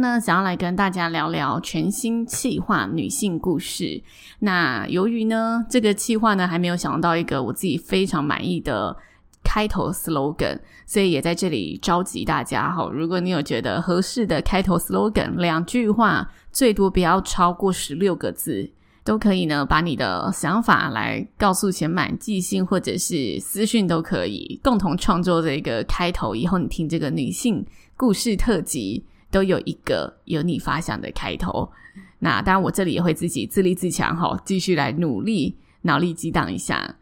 [0.00, 4.02] 天呢，想要来跟大家聊聊全新企划女性故事。
[4.38, 8.96] 那由于呢，这个企划呢还没有想到一个我自己非常满意的
[9.44, 12.88] 开头 slogan，所以也在这里召集大家哈。
[12.90, 18.70] 如果你有觉得合适的开头 slogan，两句话最多不要超过十六个字，
[19.04, 26.34] 都可以呢，把你的想法来告诉千嫚，寄信或者是私讯都可以，共同创作这个开头。
[26.34, 27.62] 以后你听这个女性
[27.98, 29.04] 故事特辑。
[29.30, 31.70] 都有一个由你发想的开头，
[32.18, 36.96] 那当然我这里也会自己自立自强哈，继续来努力脑力激荡一下。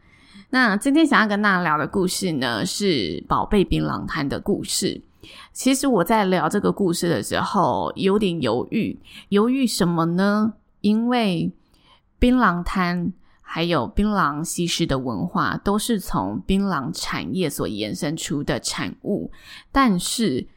[0.51, 5.01] 那今天想要跟大家聊的故事呢，是宝贝槟榔摊的故事。
[5.51, 8.97] 其实我在聊这个故事的时候有点犹豫，
[9.29, 10.53] 犹豫什么呢？
[10.81, 11.51] 因为
[12.19, 19.31] 槟榔摊还有槟榔西施的文化都是从槟榔产业所延伸出的产物，
[19.71, 20.47] 但是。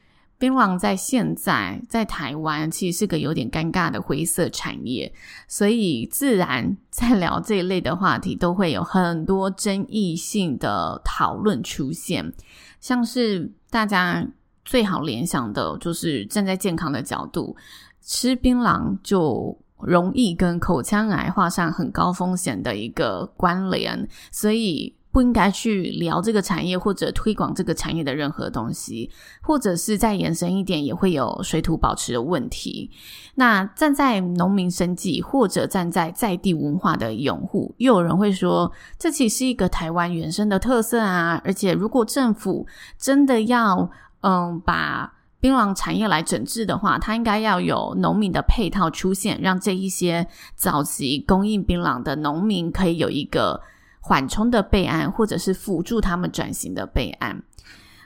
[0.43, 5.13] 槟榔在现在在台湾其实是个有点尴尬的灰色产业，
[5.47, 12.33] 所以自然 在聊这一类的话题都会有很多争议性的讨论出现，
[12.81, 14.27] 像是大家
[14.65, 17.57] 最好联想的就是站在健康的角度，
[18.01, 24.93] 吃槟榔就容易跟口腔癌画上很高风险的一个关联，所以。
[25.13, 29.11] 不应该去聊这个产业或者推广这个产业的任何东西，
[29.43, 32.91] 或者是再延伸一点，也会有水土保持的问题。
[33.35, 41.39] 那站在农民生计，或者站在在地文化的拥护，又有人会说，这其实是一个台湾原生的特色啊。
[41.45, 42.67] 而且，如果政府
[42.99, 43.91] 真的要
[44.23, 53.61] 嗯把槟榔产业来整治的话，它应该要有农民的配套出现，让这一些早期供应槟榔的农民可以有一个。
[54.03, 57.43] 缓冲的备案，或者是辅助他们转型的备案。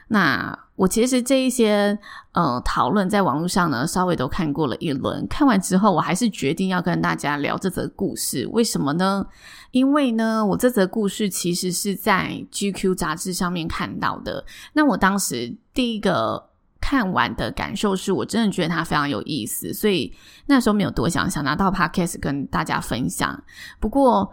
[0.09, 1.99] 那我其实这一些
[2.31, 5.27] 呃讨论在网络上呢，稍微都看过了一轮。
[5.27, 8.47] 看完之后，我还是决定要跟大家聊这则故事。
[8.53, 9.27] 为什么呢？
[9.73, 14.45] 因为呢，我这则故事其实是在 GQ 杂志上面看到的。
[14.75, 20.15] 那我当时第一个看完的感受是，我真的觉得它非常有意思，所以
[20.47, 23.43] 那时候没有多想，想拿到 Podcast 跟大家分享。
[23.81, 24.31] 不过。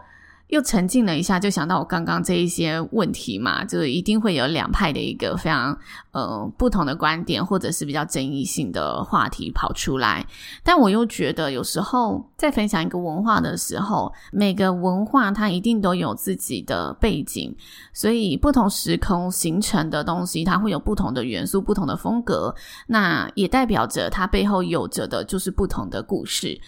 [0.54, 5.76] 又沉浸了一下，就想到我刚刚这一些问题嘛，就是一定会有两派的一个非常
[6.12, 10.24] 呃不同的观点，或者是比较争议性的话题跑出来。
[10.62, 17.52] 但我又觉得，有时候在分享一个文化的时候，每个文化它一定都有自己的背景，
[17.92, 22.54] 所以不同时空形成的东西，它会有不同的元素、不同的风格，
[22.86, 26.60] 那也代表着它背后有着的就是不同的故事。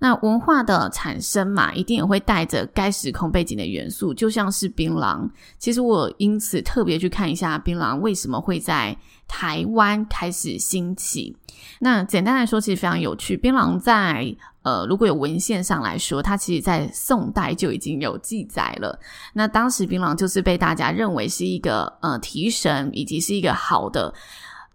[0.00, 5.28] 那文化的产生嘛，一定也会带着该时空背景的元素，就像是槟榔。
[5.58, 11.36] 其实我因此特别去看一下槟榔为什么会在台湾开始兴起。
[11.80, 13.36] 那简单来说，其实非常有趣。
[13.36, 18.98] 槟榔在呃，如果有文献上来说，它其实在宋代就已经有记载了。
[19.32, 24.12] 那当时槟榔就是被大家认为是一个呃提神，以及是一个好的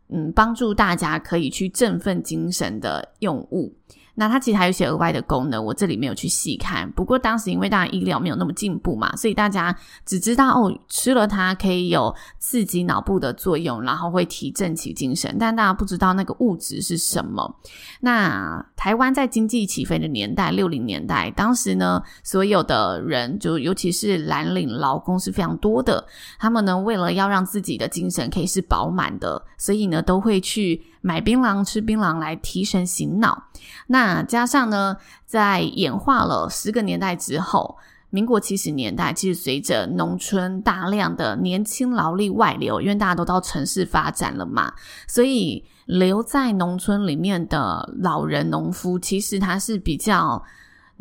[0.09, 3.73] 嗯帮助大家可以去振奋精神的用物。
[4.15, 6.91] 那它其实还有一些额外的功能，我这里没有去细看。
[6.91, 9.75] 不过当时因为大家医疗没有那么进步嘛，所以大家
[10.05, 17.59] 只知道哦，吃了它可以有刺激脑部的作用，然后会提振起精神，但大家不知道那个物质是什么。
[18.01, 26.05] 那台湾在经济起飞的年代，六零年代，当时呢，所有的人就尤其是蓝领劳工是非常多的，
[26.37, 30.81] 他们呢为了要让自己的精神可以是饱满的，所以呢都会去。
[31.03, 33.49] 买槟榔、吃槟榔来提神醒脑。
[33.87, 34.95] 那加上呢，
[35.25, 37.77] 在演化了十个年代之后，
[38.09, 44.73] 民国七十年代，其实随着农村大量的年轻劳力外流，因为大家都到城市发展了嘛，
[45.07, 50.41] 所以留在农村里面的老人、农夫，其实他是比较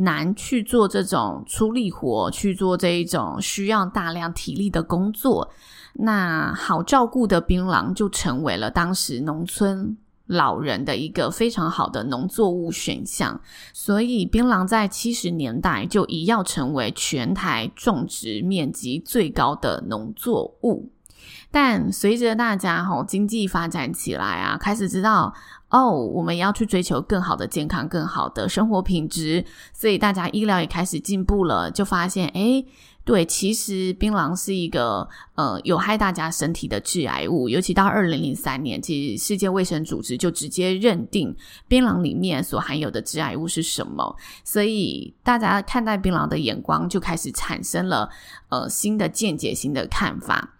[0.02, 5.50] 难去做这种出力活，去做这一种需要大量体力的工作。
[5.94, 9.96] 那好照顾的槟榔就成为了当时农村
[10.26, 13.40] 老人的一个非常好的农作物选项，
[13.75, 20.90] 所以槟榔在七十年代就一要成为全台种植面积最高的农作物。
[21.50, 25.34] 但随着大家吼经济发展起来啊，开始知道
[25.72, 29.42] 哦，我们要去追求更好的健康、更好的生活品质，
[29.72, 32.66] 所以大家医疗也开始进步了，就发现诶
[33.04, 41.34] 对，其实槟榔是一个呃有害大家身体的致癌物，尤其到二零零三年，其实世界卫生组织就直接认定
[41.66, 44.14] 槟榔里面所含有的致癌物是什么，
[44.44, 48.08] 所以大家看待槟榔的眼光就开始产生了
[48.50, 50.50] 呃新的见解、新的看法。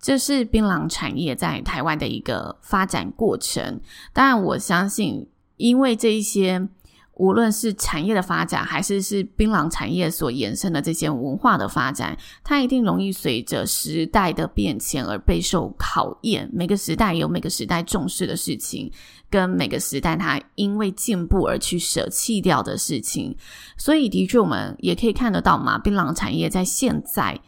[0.00, 3.80] 这是槟榔产业在台湾的一个发展过程。
[4.12, 6.68] 当然，我相信，因为这一些。
[7.16, 16.48] 无论是产业的发展，还是是槟榔产业所延伸的这些文化的发展，它一定容易随着时代的变迁而备受考验。
[16.50, 18.90] 每个时代有每个时代重视的事情，
[19.28, 23.36] 跟每个时代它因为进步而去舍弃掉的事情。
[23.76, 27.38] 所以，的确我们也可以看得到嘛，槟榔产业在现在。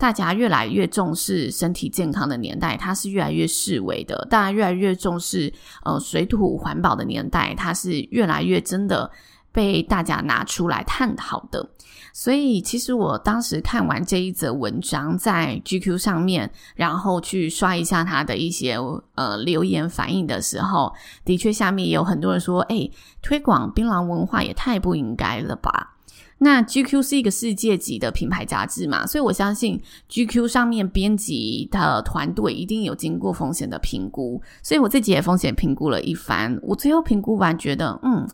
[0.00, 5.52] 大家越来越重视身体健康的年代，它是越来越视为的；大家越来越重视
[5.84, 9.10] 呃水土环保的年代，它是越来越真的
[9.52, 11.68] 被大家拿出来探讨的。
[12.14, 18.78] 所以，其实我当时看完这一则文章，在 GQ 上面，然后去刷一下他的一些
[19.16, 20.92] 呃留言反应的时候，
[21.26, 25.98] 的确下面也有很多人说：“诶，推广槟榔文化也太不应该了吧。”
[26.42, 29.78] 那 GQ 是一个世界级的品牌杂志嘛，所以我相信
[30.08, 36.58] GQ 上面编辑的团队一定有经过风险的评估，所以我自己也风险评估了一番。
[36.62, 38.26] 我最后评估完觉得，嗯，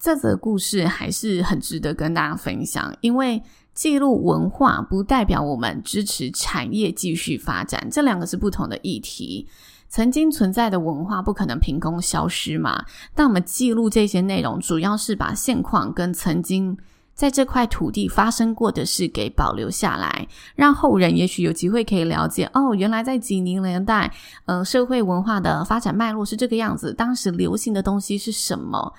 [0.00, 3.40] 这则故事还是很值得跟大家分享，因为
[3.72, 9.46] 记录文化不代表我们支持产业继续发展，这两个是不同的议题。
[9.88, 12.84] 曾经存在的文化不可能凭空消失嘛，
[13.14, 16.76] 但我们记录这些内容，主要是把现况跟曾经。
[17.14, 20.26] 在这块土地发生过的事给保留下来，
[20.56, 24.12] 让后人也许有机会可以了解哦，原来在几零年代，
[24.46, 28.92] 呃，社会文化的发展脉络是这个样子，当时流行的东西是什么？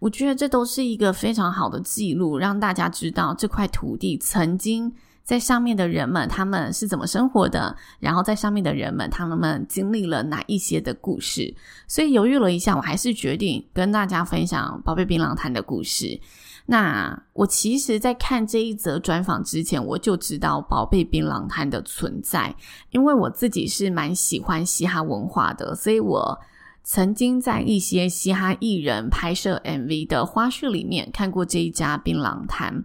[0.00, 4.92] 我觉得这都是一个非常好的记录，让大家知道这块土地曾经
[5.22, 11.54] 在上面的人们他们是怎么生活的，然后在上面的人们他们经历了哪一些的故事。
[11.86, 16.18] 所以犹豫了一下，我还是决定跟大家分享宝贝槟榔摊的故事。
[16.70, 22.54] 那我其实，在看这一则专访之前，我就知道宝贝槟榔摊的存在，
[22.90, 26.40] 因为我自己是蛮喜欢嘻哈文化的，所以我
[26.84, 32.84] 曾经在一些嘻哈艺人拍摄 MV 的花絮里面看过这一家槟榔摊。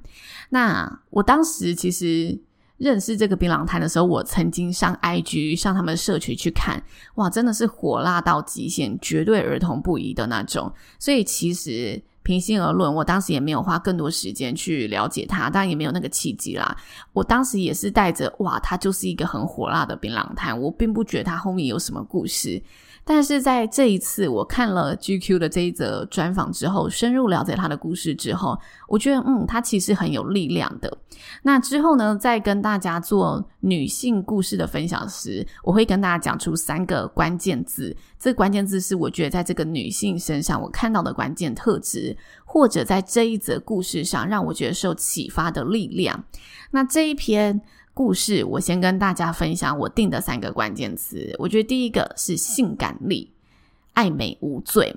[0.49, 2.41] 那我当时其实
[2.77, 6.81] 认识这个槟榔摊的时候，我曾经上 IG 上他们社群去看，
[7.17, 10.73] 哇，真的是火辣到极限，绝对儿童不宜的那种。
[10.97, 12.01] 所以其实。
[12.25, 16.75] 平心而论，我当时也没有花更多时间去了解他，当然也没有那个契机啦。
[17.13, 22.59] 我当时也是带着“哇，他就是一个很火辣的槟榔摊”，我并不觉得他后面有什么故事。
[23.07, 28.57] 但是在这一次，我看了 GQ 的这一则专访之后，深入了解他的故事之后，
[28.87, 30.97] 我觉得，嗯，他其实很有力量的。
[31.43, 37.95] 那之后呢，在跟大家做女性故事的分享时，我会跟大家讲出三个关键字。
[38.19, 46.23] 这个关键字是我觉得在这个女性身上我看到的关键特质，或者在这一则故事上让我觉得受启发的力量。
[46.71, 47.61] 那这一篇。
[47.95, 51.33] 故事，我先跟大家分享我定的三个关键词。
[51.39, 53.31] 我觉得第一个是性感力，
[53.93, 54.93] 爱美无罪。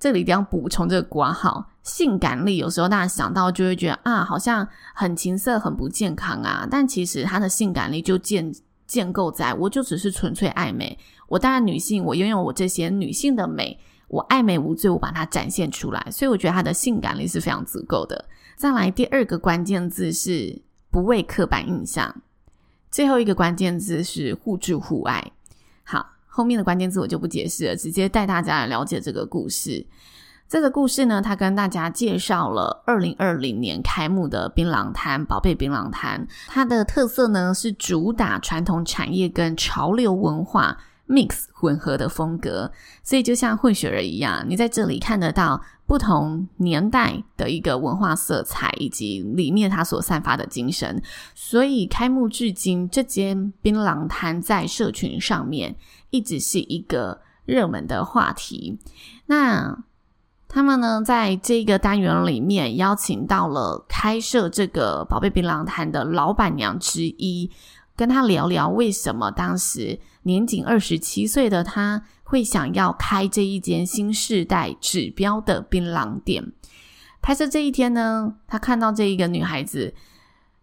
[0.00, 6.66] 这里一定要补充这个括号，性感力有时候大家想到就会觉得啊，好像很情色、很不健康啊。
[6.70, 8.50] 但其实它的性感力就建
[8.86, 10.98] 建构在，我就只是纯粹爱美。
[11.28, 16.08] 我当然女性，我拥有我这些女性的美，我爱美无罪，我把它展现出来。
[16.10, 18.24] 所以我觉得它的性感力是非常足够的。
[18.56, 20.62] 再来第二个关键字是。
[20.94, 22.22] 不畏刻板印象，
[22.88, 25.32] 最后一个关键字是互助互爱。
[25.82, 29.84] 好，后面的关键字我就不解释了，直接带大家来了解这个故事。
[30.48, 36.28] 这个故事呢，他跟大家介绍了二零二零年开幕的槟榔摊——宝贝槟榔摊。
[36.46, 42.70] 它的特色呢是主打传统产业跟潮流文化 mix 混合的风格，
[43.02, 45.60] 所以就像混血儿一样，你在这里看得到。
[45.86, 51.02] 不同年代的一个文化色彩，以及里面它所散发的精神，
[51.34, 55.76] 所以开幕至今，这间槟榔摊在社群上面
[56.08, 58.78] 一直是一个热门的话题。
[59.26, 59.84] 那
[60.48, 67.50] 他们呢，在这个单元里面邀请到了开设这个宝贝槟榔摊的老板娘之一，
[67.94, 72.02] 跟他聊聊为什么当时年仅二十七岁的他。
[72.26, 76.52] 会想要开这一间新世代指标的槟榔店。
[77.20, 79.94] 拍摄这一天呢，他看到这一个女孩子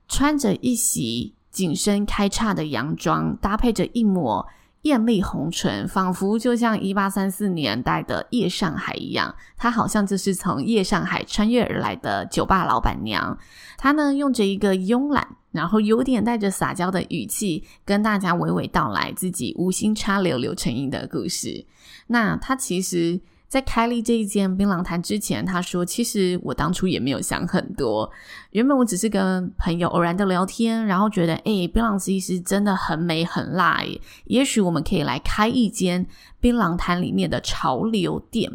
[0.08, 4.46] 穿着一袭紧身开叉的洋装，搭配着一抹
[4.82, 9.34] 艳丽红唇，仿佛就像一八三四年代的夜上海一样。
[9.56, 13.38] 她好像就是从夜上海穿越而来的酒吧老板娘。
[13.78, 21.66] 她呢，用着一个慵懒，然后有点带着撒娇的语气，跟大家娓娓道来自己无心插柳柳成荫的故事。
[22.08, 23.20] 那他其实。
[23.52, 28.10] 在开立这一间槟榔摊之前，他说：“其实我当初也没有想很多，
[28.52, 36.08] 原本我只是跟朋友偶然的聊天，然后觉得，诶，槟榔其实真的很美很辣耶，也许我们可以来开一间
[36.40, 38.50] 槟榔摊里面的潮流店。”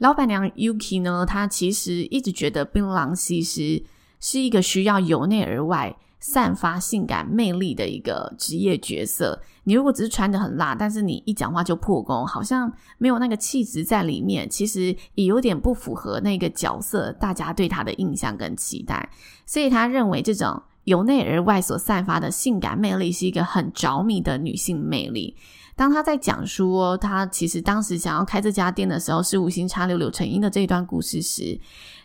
[0.00, 3.84] 老板娘 Yuki 呢，她其实一直觉得槟榔西施
[4.18, 5.94] 是一个需要由内而外。
[6.18, 9.40] 散发性感魅力的一个职业角色。
[9.64, 19.10] 你如果只是穿得很辣，但是你一讲话就破功，好像没有那个气质在里面，其实也有点不符合那个角色大家对他的印象跟期待。
[19.44, 25.36] 所以他认为这种由内而外所散发的性感魅力是一个很着迷的女性魅力。
[25.74, 31.58] 当他在讲述他其实当时想要开这家店的时候是无心插柳柳成荫的这一段故事时，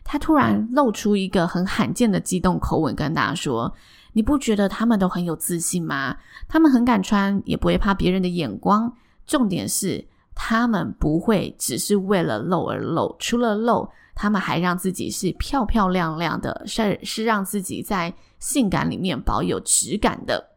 [0.03, 3.71] 他突然露出一个很罕见的激动口吻，跟大家说。
[4.13, 6.17] 你不觉得他们都很有自信吗？
[6.47, 8.93] 他们很敢穿，也不会怕别人的眼光。
[9.25, 20.49] 重点是，他们不会只是为了露而露，除了露，他们还让自己是漂漂亮亮的，是是让自己在性感里面保有质感的。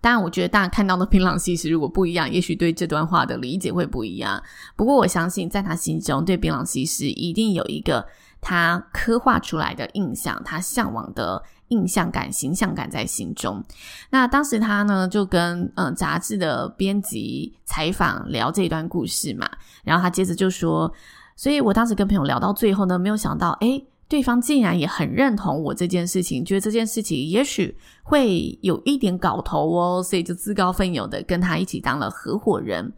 [0.00, 4.42] 当然，我觉得大家看到的槟榔西施如果不一样，也许对这段话的理解会不一样。
[4.74, 8.04] 不过，我相信在他心中，对槟榔西施一定有一个
[8.40, 11.40] 他刻画出来的印象，他向往的。
[11.68, 13.62] 印象感、形象感在心中。
[14.10, 19.48] 那当时他呢，就跟嗯杂志的编辑采访聊这一段故事嘛。
[19.84, 20.92] 然后他接着就说
[21.36, 32.92] ：“所以我当时跟朋友聊到最后呢，没有想到，诶，对方竟然也很认同我这件事情，觉得这件事情也许会有一点搞头哦，所以就自告奋勇的跟他一起当了合伙人。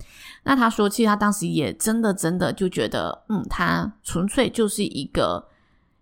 [0.45, 5.45] 那他说，其实他当时也真的真的就觉得，嗯，他纯粹就是一个。”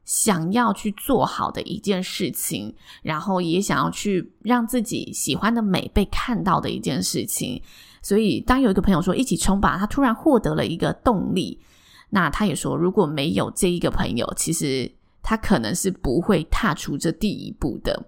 [0.09, 7.61] 想要去做好的一件事情，然后也想要去让自己喜欢的美被看到的一件事情。
[8.01, 11.61] 所以，当有一个朋友说一起冲吧，他突然获得了一个动力。
[12.09, 14.91] 那他也说，如果没有这一个朋友，其实
[15.23, 18.07] 他可能是不会踏出这第一步的。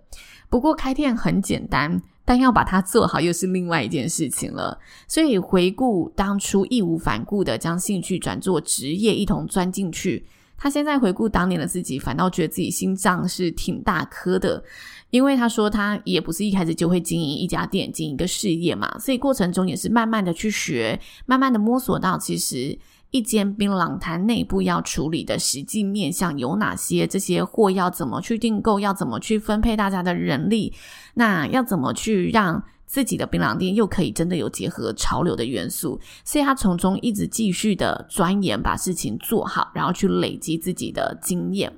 [0.49, 4.78] 不过，开店很简单，但要把它做好又是另外一件事情了。
[5.07, 10.25] 所以，回顾当初义无反顾的将兴趣转做职业，一同钻进去。
[10.62, 14.62] 他现在回顾当年的自己，反倒觉得自己心脏是挺大颗的，
[15.08, 22.78] 因为他说他也不是一开始就会经营一家店、经营一个事业嘛，所以过程中也是慢慢的去学，慢慢的摸索到其实
[23.10, 30.74] 一间槟榔摊内部要处理的实际面向有哪些，这些货要怎么去订购，要怎么去分配大家的人力，
[31.14, 32.62] 那要怎么去让。
[32.90, 41.73] 自己的槟榔店又可以真的有结合潮流的元素，所以他从中一直继续的钻研，把事情做好，然后去累积自己的经验。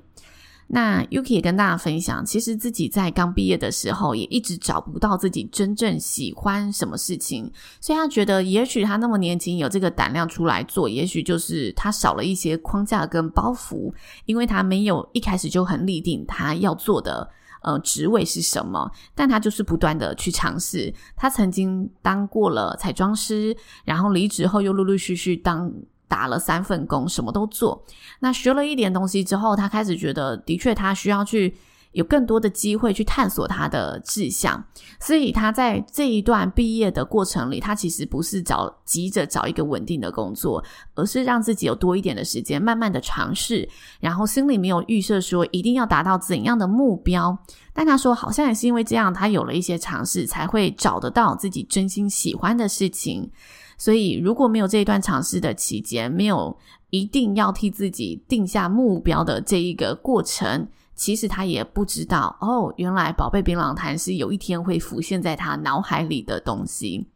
[0.65, 13.93] 那 Yuki 也跟大家分享，其实自己在刚毕业的时候，也一直找不到自己真正喜欢什么事情，所以他觉得，也许他那么年轻有这个胆量出来做，也许就是他少了一些框架跟包袱，
[14.25, 17.29] 因为他没有一开始就很立定他要做的。
[17.63, 18.91] 呃，职位是什么？
[19.15, 20.93] 但他就是不断的去尝试。
[21.15, 23.55] 他曾经当过了彩妆师，
[23.85, 25.71] 然后离职后又陆陆续续当
[26.07, 27.83] 打了三份工，什么都做。
[28.19, 31.55] 那学了一点东西之后，他开始觉得，的确他需要去。
[31.93, 34.63] 有更多的机会去探索他的志向，
[34.99, 40.63] 所以他在这一段毕业的过程里，他其实不是找急着找一个稳定的工作，
[40.95, 43.67] 而是让自己有多一点的时间，慢慢的尝试，
[43.99, 47.37] 然后心里没有预设说一定要达到怎样的目标。
[47.73, 53.29] 但他说，好像也是因为这样，他有了一些尝试，才会找得到自己真心喜欢的事情。
[53.77, 56.55] 所以如果没有这一段尝试的期间，没有
[56.91, 60.67] 一定要替自己定下目标的这一个过程。
[60.95, 67.09] 其实他也不知道哦，原来宝贝槟榔摊是有一天会浮现在他脑海里的东西。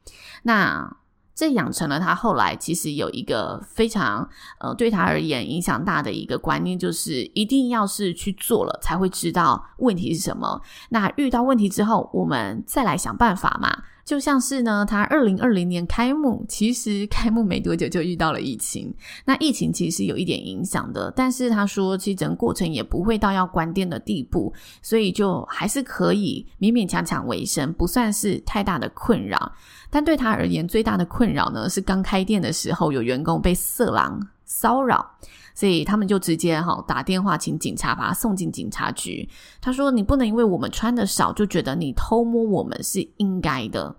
[0.43, 0.97] 那
[1.35, 4.27] 这养成了他后来其实有一个非常
[4.59, 10.59] 呃对他而言影响大的一个观念，就是一定要是去做了才会知道问题是什么。
[10.89, 13.83] 那遇到问题之后，我们再来想办法嘛。
[14.07, 18.91] 就像是呢，他二零二零年开幕，其实开幕没多久就遇到了疫情。
[19.25, 29.51] 那疫情其实有一点影响的，但是他说，其实整个过程也不会到要关店的地步，所以就还是可以勉勉强强维生，不算是太大的困扰。
[29.89, 35.05] 但对他而言，最大的困扰呢，是刚开店的时候有员工被色狼骚扰。
[35.57, 39.27] 所以他们就直接哈打电话请警察把他送进警察局。
[39.59, 43.95] 他说：“你不能因为我们穿的少就觉得你偷摸我们是应该的。”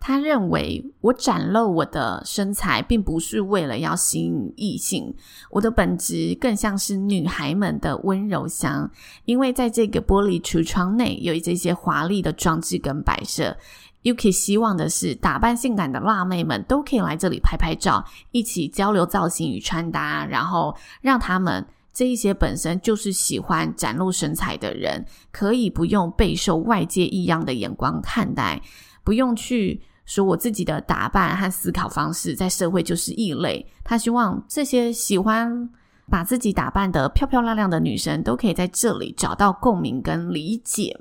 [0.00, 5.14] 他认为我展露我的身材，并不是为了要吸引异性，
[5.50, 8.90] 我的本质更像是女孩们的温柔乡。
[9.26, 13.56] 因为在这个玻璃橱窗内有这些华丽的装置跟摆设。
[14.02, 28.62] Yuki 希望的是，打扮性感的辣妹们都可以来这里拍拍照，一起交流造型与穿搭，然后让他们这一些本身就是喜欢展露身材的人，可以不用备受外界异样的眼光看待，
[29.04, 33.64] 不用去说我自己的打扮和思考方式在社会就是异类。
[33.84, 35.70] 他希望这些喜欢
[36.08, 40.98] 把自己打扮得漂漂亮亮的女生都可以在这里找到共鸣跟理解，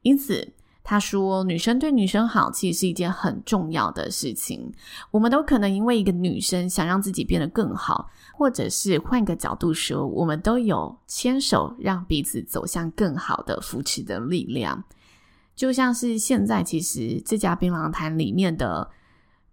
[0.00, 0.54] 因此。
[0.88, 4.72] 他说：“女生对女生好，其实是一件很重要的事情。
[5.10, 14.80] 我们都可能因为一个女生想让自己变得更好，或者是换个角度说，我们都有牵手让彼此走向更好的扶持的力量。
[15.56, 18.88] 就像是现在，其实这家槟榔摊里面的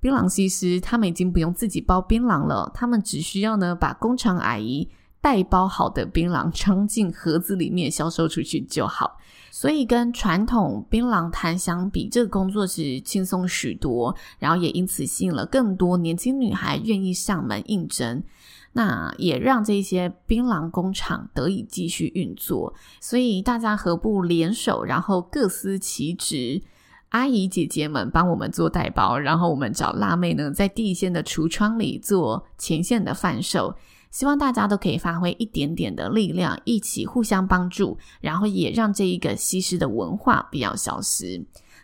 [0.02, 4.90] 槟榔西施，他们已经不用自己包槟榔了，他们只需要呢把工厂阿姨
[5.22, 9.18] 代包好的槟榔装进盒子里面销售出去就好。”
[9.50, 18.24] 所以跟传统槟榔摊相比，这个工作是轻松许多，然后也因此吸引了更多年轻女孩愿意上门应征，
[18.74, 22.74] 那也让这些槟榔工厂得以继续运作。
[23.00, 26.62] 所以大家何不联手，然后各司其职？
[27.10, 33.76] 阿姨姐姐们帮我们做代包，然后我们找辣妹呢，在地线的橱窗里做前线的贩售。
[34.10, 41.44] 希望大家都可以发挥一点点的力量，一起互相帮助，然后也让这一个西施的文化不要消失。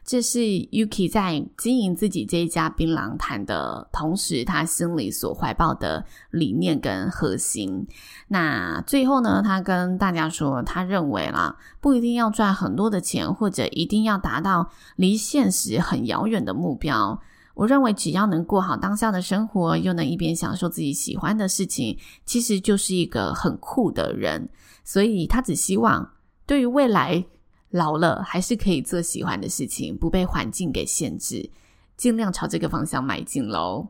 [0.09, 7.85] 这是 Yuki 在经营自己这一家槟榔摊的同时，他心里所怀抱的理念跟核心。
[8.27, 17.21] 那最后呢，他跟大家说，他认为啦，不一定要赚很多的钱，或者一定要达到离现实很遥远的目标。
[17.53, 24.49] 我认为，只要能过好当下的生活，又能一边享受自己喜欢的事情，其实就是一个很酷的人。
[24.83, 26.13] 所以他只希望，
[26.47, 27.23] 对于未来
[27.71, 31.49] 老了还是可以做喜欢的事情，不被环境给限制，
[31.95, 33.87] 尽量朝这个方向迈进喽。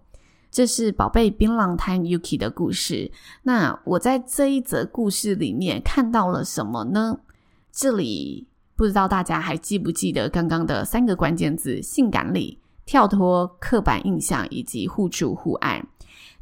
[0.51, 3.11] 这是宝贝槟榔摊 Yuki 的故事。
[3.43, 7.19] 那我在这一则故事里面看到了什么呢？
[7.71, 12.59] 这里不知道大家还记不记得刚刚的三个关键字：性感里。
[12.85, 15.85] 跳脱刻板印象以及互助互爱，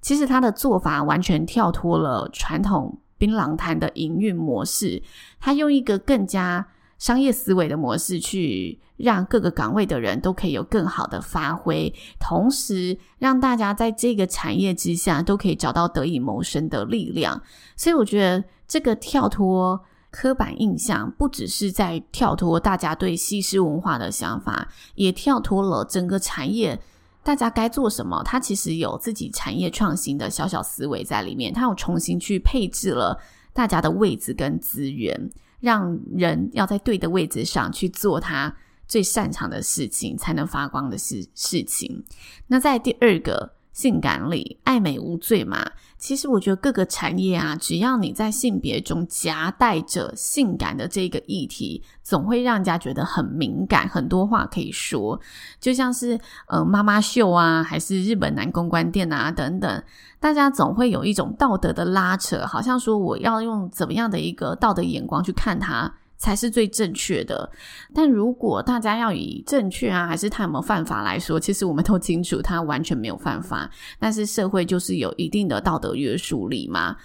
[0.02, 5.04] 其实他的做法完全跳脱了传统槟榔摊的营运模式。
[5.42, 6.66] 他用一个更加
[6.98, 17.42] 商业思维的模式，去让各个岗位的人都可以有更好的发挥，同时让大家在这个产业之下都可以找到得以谋生的力量。
[17.76, 19.84] 所以，我觉得这个跳脱。
[20.10, 26.80] 刻板印象不只是在跳脱大家对西施文化的想法，也跳脱了整个产业，
[27.24, 28.24] 大家该做什么？
[28.24, 33.20] 它其实有自己产业创新的小小思维在里面，它有重新去配置了
[33.54, 35.30] 大家的位置跟资源，
[35.60, 38.56] 让人要在对的位置上去做他
[38.88, 42.04] 最擅长的事情，才能发光的事事情。
[42.48, 43.57] 那在第二个。
[43.78, 45.64] 性感里，爱美无罪嘛。
[46.00, 55.20] 其实我觉得各个产业啊，只要你在性别中夹带着性感的这个议题，总会让人家觉得很敏感，很多话可以说。
[55.60, 59.84] 就像是呃妈妈秀啊，还是日本男公关店啊等等，
[60.20, 65.94] 大家总会有一种道德的拉扯，好像说我要用怎么样的一个道德眼光去看他。
[66.18, 67.50] 才是最正确的。
[67.94, 73.70] 但如果大家要以正确啊，还是他有没有犯法来说，其实我们都清楚，他完全没有犯法。
[74.00, 76.96] 但是社会就是有一定的道德约束力嘛。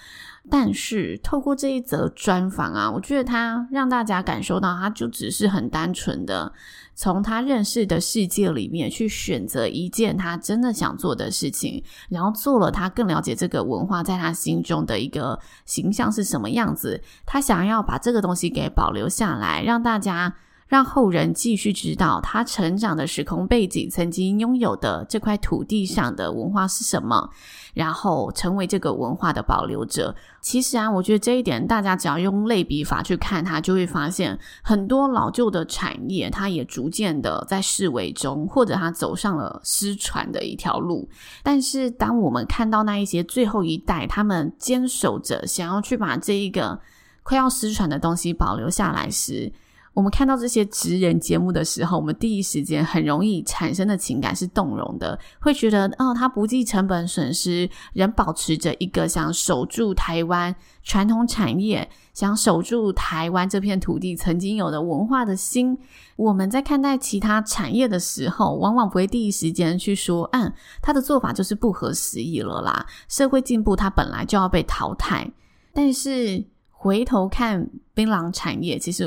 [0.50, 6.52] 但是透过这一则专访啊，我觉得他让大家感受到，他就只是很单纯的
[6.94, 17.00] 从他认识的世界里面去选择一件他真的想做的事情，然后做了，他更了解这个文化在他心中的一个形象是什么样子。
[17.24, 20.34] 他想要把这个东西给保留下来，让大家。
[20.72, 27.28] 让后人继续知道他成长的时空背景，曾经拥有的这块土地上的文化是什么，
[27.74, 30.16] 然后成为这个文化的保留者。
[30.40, 41.06] 其实啊，我觉得这一点大家只要用类比法去看它，就会发现很多老旧的产业，它也逐渐的在式微中，或者它走上了失传的一条路。
[41.42, 46.80] 但是当我们看到那一些最后一代，他们坚守着想要去把这一个
[47.22, 49.52] 快要失传的东西保留下来时，
[49.94, 65.78] 我们看到这些职人节目的时候，我们第一时间很容易产生的情感是动容的，会觉得哦，他不计成本损失，仍保持着一个想守住台湾传统产业、想守住台湾这片土地曾经有的文化的心。
[66.16, 70.50] 我们在看待其他产业的时候，往往不会第一时间去说，嗯，
[70.80, 72.86] 他的做法就是不合时宜了啦。
[73.08, 75.30] 社会进步，它本来就要被淘汰。
[75.74, 79.06] 但是回头看槟榔产业，其实。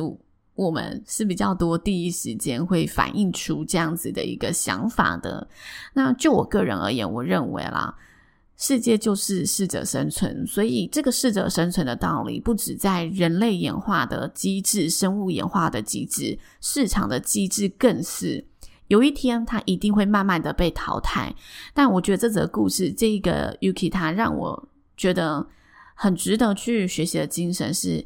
[0.56, 5.46] 我们是比较多第一时间会反映出这样子的一个想法的。
[5.94, 7.94] 那就我个人而言，我认为啦，
[8.56, 18.46] 世界就是适者生存，所以这个适者生存的道理，不止在人类演化的机制、生物演化的机制、市场的机制，更是
[18.88, 21.36] 有一天它一定会慢慢的被淘汰。
[21.74, 25.46] 但我觉得这则故事，这一个 Yuki 他让我觉得
[25.96, 28.06] 很值得去学习的精神是。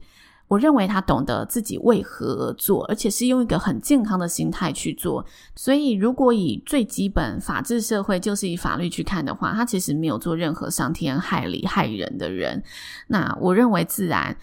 [0.49, 5.23] 我认为他懂得自己为何而做，而且是用一个很健康的心态去做。
[5.55, 12.63] 所以，如果以最基本法治社会就是以法律去看的话，他其实没有做任何伤天害理、害人的人。
[13.07, 14.35] 那我认为，自然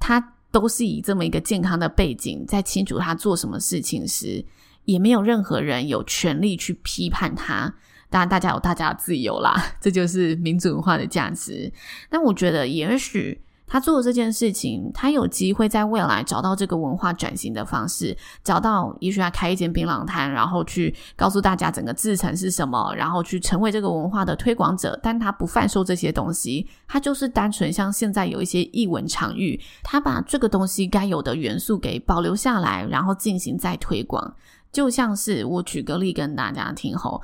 [0.00, 4.44] 他都是以这么一个健康的背景，在清楚他做什么事情时，
[4.84, 7.72] 也没有任何人有权利去批判他。
[8.10, 11.72] 当然，大家有大家的自由啦， 这就是民主文化的价值。
[12.10, 13.40] 但我觉得，也许。
[13.72, 25.00] 他做的这件事情，他有机会在未来找到这个文化转型的方式，找到也许他开一间槟榔摊，然后去告诉大家整个制程是什么，然后去成为这个文化的推广者。
[25.02, 34.36] 但他不贩售这些东西，他就是单纯像现在有一些艺文场域，他把这个东西该有的元素给保留下来，然后进行再推广。
[34.70, 37.22] 就像是我举个例跟大家听吼。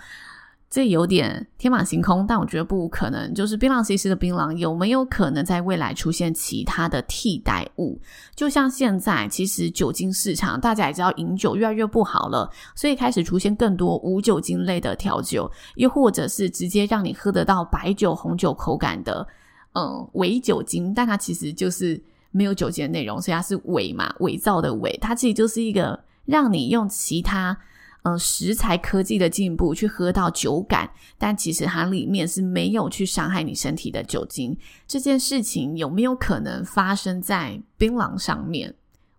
[0.71, 3.33] 这有点天马行空，但我觉得不可能。
[3.33, 7.99] 就是槟榔西施的槟榔有没有可能在未来出现其他的替代物？
[8.35, 19.27] 就像现在，其实酒精市场大家也知道，饮酒越来越不好了，所以开始出现更多无酒精类的调酒，又或者是直接让你喝得到白酒、红酒口感的，
[19.73, 21.99] 嗯，伪酒精，但它其实就是
[22.31, 27.57] 没有酒精的内容，所以它是伪嘛，伪造的伪，它其实就是一个让你用其他。
[28.03, 34.57] 嗯，食材科技的进步去喝到酒感，但其实它里面是没有去伤害你身体的酒精。
[34.87, 38.75] 这件事情有没有可能发生在槟榔上面？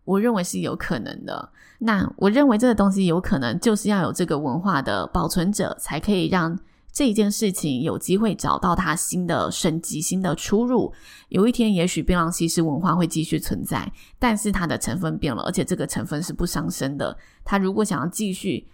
[0.05, 1.49] 我认为是有可能的。
[1.77, 6.57] 那我认为这个东西有可能就是要有这个文化的保存者，才可以让
[6.91, 10.93] 这一件事情有机会找到它新的升级、新的出入。
[11.29, 17.17] 有一天，也许槟榔西施文化会继续存在，但是它的成分变了，而且这个成分是不伤身的。
[17.43, 18.67] 它如果想要继续。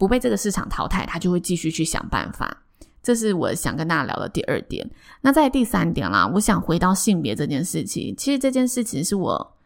[0.00, 2.62] 不被这个市场淘汰，他就会继续去想办法。
[3.02, 4.88] 这是我想跟大家聊的第二点。
[5.20, 8.14] 那在第三点啦，我想回到性别这件事情。
[8.16, 9.56] 其实这件事情是我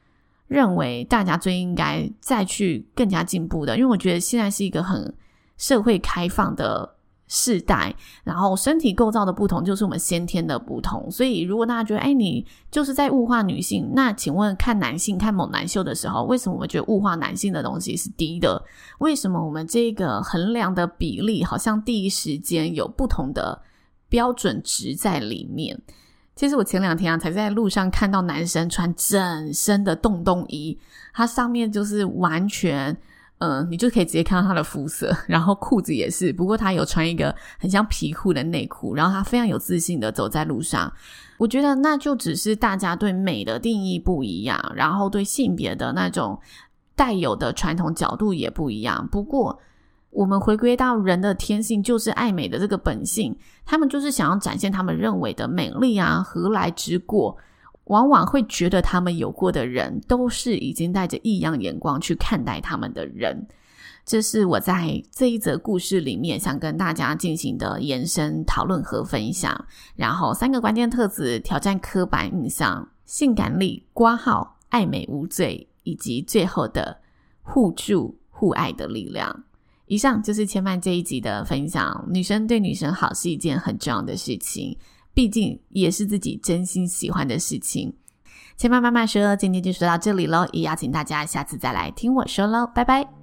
[0.46, 5.14] 认为大家最应该再去更加进步的，因为我觉得现在是一个很
[5.58, 6.96] 社会开放的。
[7.34, 18.62] 世代，然后身体构造的不同就是我们先天的不同，所以如果大家觉得，哎，你就是在物化女性，那请问看男性看猛男秀的时候，为什么我们觉得物化男性的东西是低的？
[18.98, 23.62] 为什么我们这个衡量的比例好像第一时间有不同的
[24.10, 25.80] 标准值在里面？
[26.36, 30.78] 其实我前两天啊，才在路上看到男生穿整身的洞洞衣，
[31.14, 32.94] 它上面就是完全。
[33.42, 36.32] 嗯，你就可以直接看到他的肤色，然后裤子也是。
[36.32, 40.92] 不过他有穿一个很像皮裤的内裤，然后他非常有自信的走在路上。
[41.38, 46.38] 我觉得那就只是大家对美的定义不一样，然后对性别的那种
[46.94, 49.08] 带有的传统角度也不一样。
[49.10, 49.58] 不过
[50.10, 57.36] 我们回归到人的天性，就是爱美的这个本性，他们就是想要展现他们认为的美丽啊，何来之过？
[57.84, 63.46] 往往会觉得他们有过的人，都是已经带着异样眼光去看待他们的人。
[64.04, 69.66] 这是我在这一则故事里面想跟大家进行的延伸讨论和分享。
[69.94, 77.00] 然后三个关键特质：挑战刻板印象、性感力、括号爱美无罪，以及最后的
[77.42, 79.44] 互助互爱的力量。
[79.86, 82.04] 以上就是千嫚这一集的分享。
[82.10, 84.76] 女生对女生好是一件很重要的事情。
[85.14, 87.94] 毕竟也是自己真心喜欢的事情。
[88.56, 93.21] 千妈妈妈说，今天就说到这里喽，也邀请大家下次再来听我说喽，拜拜。